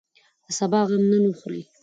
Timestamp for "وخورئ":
1.27-1.61